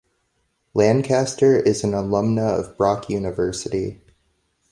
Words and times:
Lancaster 0.73 1.59
is 1.59 1.83
an 1.83 1.91
alumna 1.91 2.57
of 2.59 2.75
Brock 2.75 3.07
University. 3.07 4.01